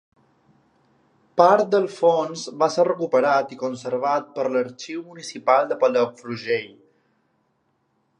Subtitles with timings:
[1.41, 6.73] Part del fons va ser recuperat i conservat per l’Arxiu Municipal de Palafrugell.